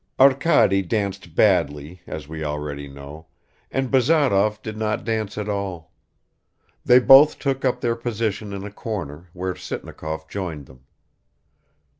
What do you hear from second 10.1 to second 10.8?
joined